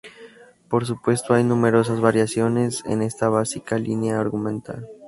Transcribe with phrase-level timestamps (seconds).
[0.67, 4.87] Por supuesto, hay numerosas variaciones en esta básica línea argumental.